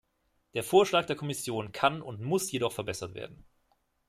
Der 0.55 0.63
Vorschlag 0.63 1.05
der 1.05 1.15
Kommission 1.15 1.73
kann 1.73 2.01
und 2.01 2.21
muss 2.23 2.51
jedoch 2.51 2.71
verbessert 2.71 3.13
werden. 3.13 3.45